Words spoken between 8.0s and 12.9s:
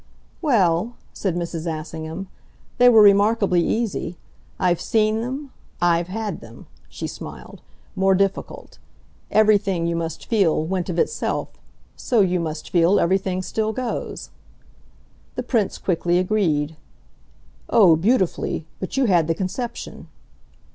difficult. Everything, you must feel, went of itself. So, you must